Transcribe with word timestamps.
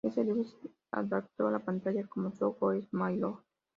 Este 0.03 0.23
libro 0.23 0.45
se 0.45 0.57
adaptó 0.91 1.45
a 1.45 1.51
la 1.51 1.59
pantalla 1.59 2.07
como 2.07 2.31
"So 2.33 2.53
Goes 2.59 2.87
My 2.91 3.15
Love". 3.17 3.43